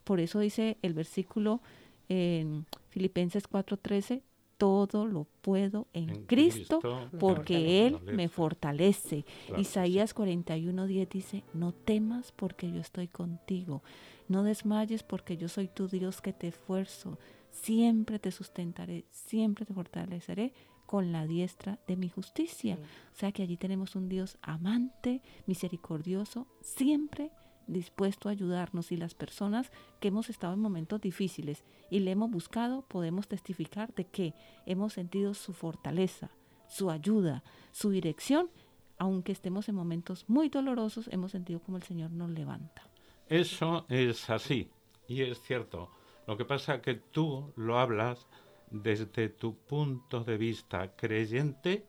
Por 0.04 0.18
eso 0.18 0.38
dice 0.38 0.78
el 0.80 0.94
versículo 0.94 1.60
en 2.08 2.66
Filipenses 2.90 3.48
4:13, 3.48 4.22
todo 4.58 5.06
lo 5.06 5.24
puedo 5.40 5.86
en, 5.92 6.24
Cristo, 6.26 6.80
porque 7.18 7.86
Él 7.86 8.00
me 8.02 8.28
fortalece. 8.28 9.24
Isaías 9.56 10.14
41:10 10.14 11.08
dice, 11.08 11.44
no 11.54 11.72
temas 11.72 12.32
porque 12.32 12.70
yo 12.70 12.80
estoy 12.80 13.06
contigo, 13.06 13.82
no 14.26 14.42
desmayes 14.42 15.04
porque 15.04 15.36
yo 15.36 15.48
soy 15.48 15.68
tu 15.68 15.86
Dios 15.88 16.20
que 16.20 16.32
te 16.32 16.48
esfuerzo, 16.48 17.18
siempre 17.50 18.18
te 18.18 18.32
sustentaré, 18.32 19.04
siempre 19.10 19.64
te 19.64 19.72
fortaleceré 19.72 20.52
con 20.86 21.12
la 21.12 21.26
diestra 21.26 21.78
de 21.86 21.96
mi 21.96 22.08
justicia. 22.08 22.78
O 23.12 23.16
sea 23.16 23.30
que 23.30 23.42
allí 23.42 23.56
tenemos 23.56 23.94
un 23.94 24.08
Dios 24.08 24.38
amante, 24.42 25.22
misericordioso, 25.46 26.46
siempre 26.62 27.30
dispuesto 27.68 28.28
a 28.28 28.32
ayudarnos 28.32 28.90
y 28.90 28.96
las 28.96 29.14
personas 29.14 29.70
que 30.00 30.08
hemos 30.08 30.28
estado 30.28 30.54
en 30.54 30.60
momentos 30.60 31.00
difíciles 31.00 31.62
y 31.90 32.00
le 32.00 32.10
hemos 32.10 32.30
buscado, 32.30 32.82
podemos 32.82 33.28
testificar 33.28 33.94
de 33.94 34.06
que 34.06 34.34
hemos 34.66 34.94
sentido 34.94 35.34
su 35.34 35.52
fortaleza, 35.52 36.30
su 36.66 36.90
ayuda, 36.90 37.44
su 37.70 37.90
dirección, 37.90 38.50
aunque 38.98 39.32
estemos 39.32 39.68
en 39.68 39.76
momentos 39.76 40.24
muy 40.28 40.48
dolorosos, 40.48 41.08
hemos 41.12 41.30
sentido 41.30 41.60
como 41.60 41.76
el 41.76 41.84
Señor 41.84 42.10
nos 42.10 42.30
levanta. 42.30 42.82
Eso 43.28 43.86
es 43.88 44.28
así 44.30 44.70
y 45.06 45.22
es 45.22 45.40
cierto. 45.42 45.90
Lo 46.26 46.36
que 46.36 46.44
pasa 46.44 46.76
es 46.76 46.82
que 46.82 46.94
tú 46.94 47.52
lo 47.56 47.78
hablas 47.78 48.26
desde 48.70 49.28
tu 49.28 49.54
punto 49.56 50.24
de 50.24 50.36
vista 50.36 50.94
creyente 50.94 51.86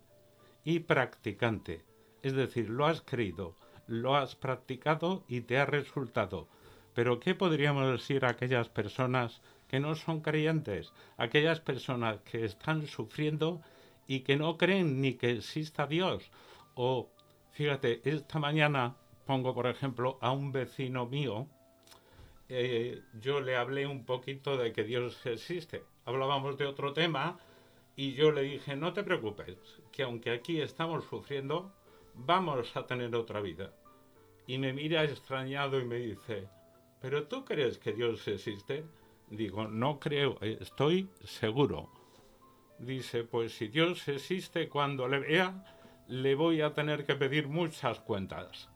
y 0.64 0.80
practicante. 0.80 1.84
Es 2.22 2.34
decir, 2.34 2.70
lo 2.70 2.86
has 2.86 3.02
creído, 3.02 3.56
lo 3.90 4.16
has 4.16 4.36
practicado 4.36 5.24
y 5.28 5.42
te 5.42 5.58
ha 5.58 5.66
resultado. 5.66 6.48
Pero 6.94 7.20
¿qué 7.20 7.36
podríamos 7.36 7.92
decir 7.92 8.24
a 8.24 8.30
aquellas 8.30 8.70
personas 8.70 9.42
que 9.68 9.80
no 9.80 9.96
son 9.96 10.22
creyentes? 10.22 10.94
Aquellas 11.18 11.60
personas 11.60 12.20
que 12.22 12.46
están 12.46 12.88
sufriendo 12.88 13.62
y 14.08 14.22
que 14.22 14.38
no 14.38 14.58
creen 14.58 15.02
ni 15.02 15.14
que 15.14 15.32
exista 15.32 15.88
Dios. 15.88 16.32
O, 16.76 17.10
fíjate, 17.52 18.02
esta 18.04 18.40
mañana 18.40 18.96
pongo 19.26 19.54
por 19.54 19.68
ejemplo 19.68 20.18
a 20.22 20.32
un 20.32 20.52
vecino 20.52 21.06
mío, 21.06 21.48
eh, 22.50 23.04
yo 23.22 23.42
le 23.42 23.56
hablé 23.56 23.86
un 23.86 24.04
poquito 24.04 24.58
de 24.58 24.74
que 24.74 24.84
Dios 24.84 25.24
existe. 25.28 25.84
Hablábamos 26.06 26.58
de 26.58 26.66
otro 26.66 26.94
tema 26.94 27.38
y 27.96 28.14
yo 28.14 28.32
le 28.32 28.42
dije, 28.42 28.76
no 28.76 28.92
te 28.92 29.04
preocupes, 29.04 29.56
que 29.92 30.02
aunque 30.02 30.32
aquí 30.32 30.60
estamos 30.62 31.06
sufriendo, 31.06 31.72
vamos 32.16 32.76
a 32.76 32.88
tener 32.88 33.16
otra 33.16 33.40
vida. 33.40 33.72
Y 34.50 34.58
me 34.58 34.74
mira 34.74 35.04
extrañado 35.04 35.80
y 35.80 35.86
me 35.86 35.98
dice, 35.98 36.48
¿pero 37.00 37.28
tú 37.28 37.46
crees 37.46 37.78
que 37.78 37.94
Dios 37.94 38.28
existe? 38.28 38.84
Digo, 39.30 39.68
no 39.68 40.00
creo, 40.00 40.40
estoy 40.42 41.08
seguro. 41.24 41.92
Dice, 42.80 43.26
pues 43.26 43.54
si 43.54 43.68
Dios 43.68 44.08
existe 44.08 44.68
cuando 44.68 45.08
le 45.08 45.20
vea, 45.20 45.64
le 46.08 46.34
voy 46.34 46.62
a 46.62 46.74
tener 46.74 47.06
que 47.06 47.14
pedir 47.14 47.48
muchas 47.48 48.00
cuentas. 48.00 48.72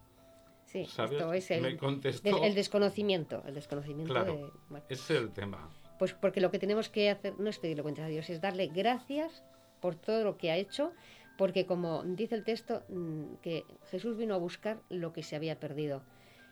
Sí, 0.66 0.82
esto 0.82 1.34
es 1.34 1.50
el, 1.50 1.66
el, 1.66 2.54
desconocimiento, 2.54 3.42
el 3.48 3.56
desconocimiento 3.56 4.14
de 4.14 4.52
Ese 4.90 5.16
es 5.16 5.22
el 5.22 5.32
tema. 5.32 5.72
Pues 5.98 6.14
porque 6.14 6.40
lo 6.40 6.52
que 6.52 6.60
tenemos 6.60 6.90
que 6.90 7.10
hacer 7.10 7.40
no 7.40 7.50
es 7.50 7.58
pedirle 7.58 7.82
cuentas 7.82 8.06
a 8.06 8.10
Dios, 8.10 8.30
es 8.30 8.40
darle 8.42 8.68
gracias 8.68 9.44
por 9.82 9.96
todo 9.96 10.24
lo 10.24 10.38
que 10.38 10.52
ha 10.52 10.56
hecho 10.56 10.94
porque 11.38 11.66
como 11.66 12.04
dice 12.04 12.36
el 12.36 12.44
texto, 12.44 12.84
mm, 12.90 13.36
que 13.42 13.66
Jesús 13.90 14.18
vino 14.18 14.36
a 14.36 14.38
buscar 14.38 14.82
lo 14.90 15.14
que 15.14 15.24
se 15.24 15.36
había 15.36 15.60
perdido. 15.60 16.04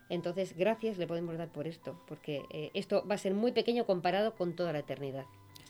Entonces, 0.10 0.56
gracias 0.58 0.98
le 0.98 1.08
podemos 1.08 1.38
dar 1.38 1.50
por 1.50 1.67
esto, 1.67 1.98
porque 2.08 2.44
eh, 2.52 2.72
esto 2.74 3.06
va 3.10 3.15
a 3.15 3.17
ser 3.17 3.34
muy 3.34 3.54
pequeño 3.54 3.86
comparado 3.86 4.36
con 4.36 4.56
toda 4.56 4.74
la 4.74 4.80
eternidad. 4.80 5.26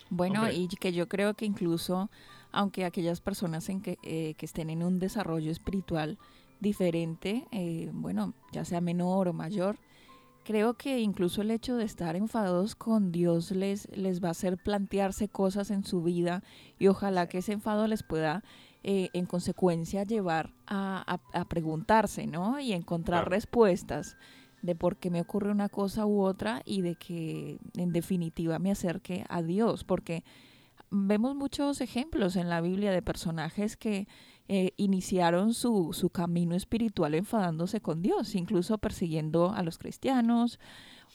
Bueno, 0.09 0.51
y 0.51 0.67
que 0.67 0.91
yo 0.91 1.07
creo 1.07 1.35
que 1.35 1.45
incluso, 1.45 2.09
aunque 2.51 2.83
aquellas 2.83 3.21
personas 3.21 3.69
en 3.69 3.81
que, 3.81 3.97
eh, 4.03 4.33
que 4.33 4.45
estén 4.45 4.69
en 4.69 4.83
un 4.83 4.99
desarrollo 4.99 5.51
espiritual 5.51 6.17
diferente, 6.59 7.45
eh, 7.51 7.89
bueno, 7.93 8.33
ya 8.51 8.65
sea 8.65 8.81
menor 8.81 9.27
o 9.27 9.33
mayor, 9.33 9.77
creo 10.43 10.73
que 10.73 10.99
incluso 10.99 11.41
el 11.41 11.51
hecho 11.51 11.77
de 11.77 11.85
estar 11.85 12.15
enfadados 12.15 12.75
con 12.75 13.11
Dios 13.11 13.51
les, 13.51 13.87
les 13.95 14.23
va 14.23 14.29
a 14.29 14.31
hacer 14.31 14.57
plantearse 14.57 15.29
cosas 15.29 15.71
en 15.71 15.85
su 15.85 16.01
vida 16.01 16.43
y 16.77 16.87
ojalá 16.87 17.27
que 17.27 17.37
ese 17.37 17.53
enfado 17.53 17.87
les 17.87 18.03
pueda 18.03 18.43
eh, 18.83 19.09
en 19.13 19.25
consecuencia 19.25 20.03
llevar 20.03 20.53
a, 20.65 21.19
preguntarse, 21.49 22.25
¿no? 22.25 22.59
Y 22.59 22.73
encontrar 22.73 23.29
respuestas 23.29 24.17
de 24.61 24.75
por 24.75 24.97
qué 24.97 25.09
me 25.09 25.21
ocurre 25.21 25.51
una 25.51 25.69
cosa 25.69 26.05
u 26.05 26.21
otra 26.21 26.61
y 26.65 26.81
de 26.81 26.95
que 26.95 27.59
en 27.75 27.91
definitiva 27.91 28.57
me 28.59 28.71
acerque 28.71 29.25
a 29.29 29.41
Dios, 29.41 29.83
porque 29.83 30.23
vemos 30.89 31.35
muchos 31.35 31.81
ejemplos 31.81 32.35
en 32.35 32.49
la 32.49 32.61
Biblia 32.61 32.91
de 32.91 33.01
personajes 33.01 33.77
que 33.77 34.07
eh, 34.47 34.73
iniciaron 34.77 35.53
su, 35.53 35.93
su, 35.93 36.09
camino 36.09 36.55
espiritual 36.55 37.13
enfadándose 37.13 37.81
con 37.81 38.01
Dios, 38.01 38.35
incluso 38.35 38.77
persiguiendo 38.79 39.51
a 39.51 39.63
los 39.63 39.77
cristianos 39.77 40.59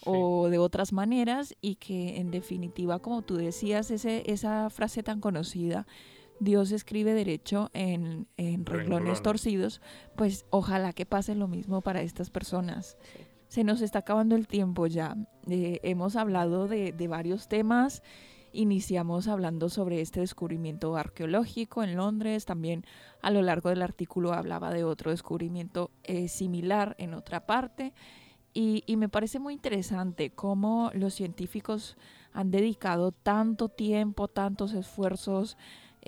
o 0.05 0.49
de 0.49 0.59
otras 0.59 0.93
maneras 0.93 1.55
y 1.61 1.77
que 1.77 2.19
en 2.19 2.31
definitiva, 2.31 2.99
como 2.99 3.23
tú 3.23 3.37
decías, 3.37 3.91
ese, 3.91 4.23
esa 4.31 4.71
frase 4.71 5.03
tan 5.03 5.21
conocida, 5.21 5.87
Dios 6.41 6.73
escribe 6.73 7.15
derecho 7.15 7.71
en, 7.73 8.27
en 8.37 8.67
renglones 8.67 9.23
torcidos, 9.23 9.81
pues 10.17 10.47
ojalá 10.51 10.93
que 10.93 11.07
pase 11.07 11.35
lo 11.35 11.49
mismo 11.49 11.81
para 11.81 12.03
estas 12.03 12.31
personas. 12.31 12.97
Se 13.49 13.65
nos 13.65 13.81
está 13.81 14.01
acabando 14.01 14.35
el 14.35 14.49
tiempo 14.49 14.87
ya. 14.87 15.17
Eh, 15.49 15.81
hemos 15.83 16.17
hablado 16.17 16.67
de, 16.69 16.93
varios 17.09 17.49
temas. 17.49 18.03
Iniciamos 18.53 19.29
hablando 19.29 19.69
sobre 19.69 20.01
este 20.01 20.21
descubrimiento 20.21 20.97
arqueológico 20.97 21.83
en 21.83 21.97
Londres. 21.97 22.45
También 22.45 22.85
a 23.23 23.31
lo 23.31 23.43
largo 23.43 23.69
del 23.69 23.83
artículo 23.83 24.33
hablaba 24.33 24.73
de 24.73 24.85
otro 24.85 25.11
descubrimiento 25.11 25.91
eh, 26.03 26.29
similar 26.29 26.97
en 26.99 27.15
otra 27.15 27.47
parte. 27.47 27.93
Y, 28.53 28.83
y, 28.87 28.97
me 28.97 29.11
parece 29.11 29.39
muy 29.39 29.53
interesante 29.53 30.31
cómo 30.31 30.91
los 30.95 31.13
científicos 31.13 31.99
han 32.33 32.51
dedicado 32.51 33.13
tanto 33.13 33.69
tiempo, 33.69 34.29
tantos 34.29 34.73
esfuerzos 34.73 35.59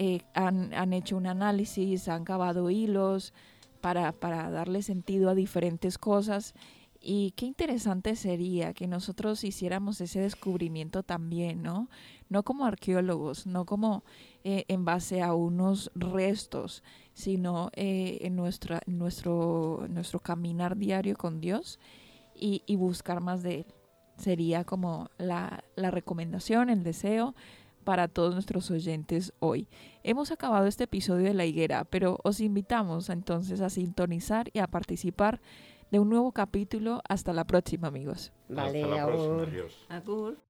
eh, 0.01 0.21
han, 0.33 0.93
hecho 0.93 1.17
un 1.17 1.27
análisis, 1.27 2.07
han 2.07 2.23
cavado 2.23 2.71
hilos 2.71 3.35
para, 3.81 4.13
para 4.13 4.49
darle 4.49 4.83
sentido 4.83 5.29
a 5.29 5.35
diferentes 5.35 5.99
cosas. 5.99 6.55
Y 7.01 7.33
qué 7.33 7.47
interesante 7.47 8.15
sería 8.15 8.75
que 8.75 8.87
nosotros 8.87 9.43
hiciéramos 9.43 10.01
ese 10.01 10.21
descubrimiento 10.21 11.03
también, 11.03 11.63
¿no? 11.65 11.91
No 12.29 12.45
como 12.45 12.65
arqueólogos, 12.65 13.49
no 13.49 13.67
como 13.67 14.05
eh, 14.45 14.65
en 14.69 14.85
base 14.85 15.21
a 15.21 15.35
unos 15.35 15.91
restos, 15.97 16.85
sino 17.13 17.71
eh, 17.75 18.19
en 18.21 18.37
nuestra, 18.37 18.83
nuestro, 18.87 19.85
nuestro 19.89 20.21
caminar 20.21 20.77
diario 20.77 21.17
con 21.17 21.41
Dios 21.41 21.81
y, 22.37 22.63
y 22.67 22.77
buscar 22.77 23.21
más 23.21 23.43
de 23.43 23.55
Él. 23.57 23.67
Sería 24.17 24.63
como 24.63 25.11
la, 25.19 25.65
la 25.75 25.91
recomendación, 25.91 26.71
el 26.71 26.85
deseo 26.85 27.35
para 27.89 28.07
todos 28.07 28.35
nuestros 28.35 28.71
oyentes 28.71 29.33
hoy. 29.39 29.67
Hemos 30.03 30.31
acabado 30.31 30.67
este 30.67 30.85
episodio 30.85 31.25
de 31.25 31.33
La 31.33 31.47
Higuera, 31.47 31.87
pero 31.87 32.19
os 32.23 32.39
invitamos 32.39 33.09
entonces 33.09 33.63
a 33.63 33.71
sintonizar 33.71 34.51
y 34.53 34.59
a 34.59 34.67
participar 34.67 35.41
de 35.91 35.99
un 35.99 36.11
nuevo 36.11 36.33
capítulo. 36.33 37.01
Hasta 37.09 37.33
la 37.33 37.45
próxima, 37.47 37.89
amigos. 37.89 38.31
Vale, 38.51 38.83
Hasta 38.83 38.95
la 38.95 39.07
próxima, 39.07 39.73
Agur. 39.89 40.48